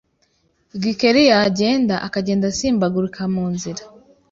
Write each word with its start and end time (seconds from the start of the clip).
Gikeli 0.81 1.21
yagenda 1.31 1.95
akagenda 2.07 2.45
asimbagurika 2.51 3.21
munzira 3.33 3.83